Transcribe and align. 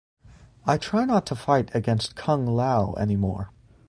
I 0.65 0.79
try 0.79 1.05
not 1.05 1.27
to 1.27 1.35
fight 1.35 1.69
against 1.75 2.15
Kung 2.15 2.47
Lao 2.47 2.95
anymore. 2.95 3.51